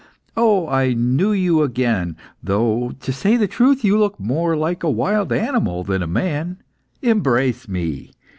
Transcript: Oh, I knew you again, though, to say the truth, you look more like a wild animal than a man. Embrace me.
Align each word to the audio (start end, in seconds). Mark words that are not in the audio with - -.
Oh, 0.35 0.67
I 0.67 0.93
knew 0.95 1.31
you 1.31 1.61
again, 1.61 2.17
though, 2.41 2.93
to 3.01 3.13
say 3.13 3.37
the 3.37 3.47
truth, 3.47 3.83
you 3.85 3.99
look 3.99 4.19
more 4.19 4.57
like 4.57 4.81
a 4.81 4.89
wild 4.89 5.31
animal 5.31 5.83
than 5.83 6.01
a 6.01 6.07
man. 6.07 6.57
Embrace 7.03 7.67
me. 7.67 8.09